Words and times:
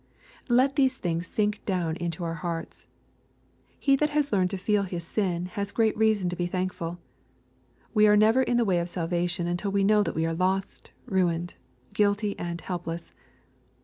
Let 0.49 0.77
these 0.77 0.97
things 0.97 1.27
sink 1.27 1.63
down 1.63 1.95
into 1.97 2.23
our 2.23 2.33
hearts. 2.33 2.87
He 3.77 3.95
that 3.97 4.09
has 4.09 4.33
learned 4.33 4.49
to 4.49 4.57
feel 4.57 4.81
his 4.81 5.03
sins 5.03 5.49
has 5.49 5.71
great 5.71 5.95
reason 5.95 6.27
to 6.31 6.35
be 6.35 6.47
thank 6.47 6.73
ful. 6.73 6.97
We 7.93 8.07
are 8.07 8.17
never 8.17 8.41
in 8.41 8.57
the 8.57 8.65
way 8.65 8.79
of 8.79 8.89
salvation 8.89 9.45
until 9.45 9.69
we 9.71 9.83
know 9.83 10.01
that 10.01 10.15
we 10.15 10.25
are 10.25 10.33
lost, 10.33 10.89
ruined, 11.05 11.53
guilty, 11.93 12.33
and 12.39 12.59
helpless. 12.61 13.13